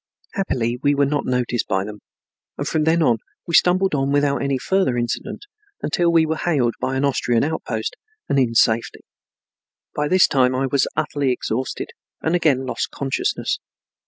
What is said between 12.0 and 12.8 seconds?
and again